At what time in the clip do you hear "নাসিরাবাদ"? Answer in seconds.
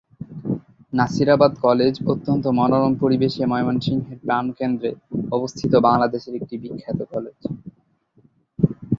0.93-1.51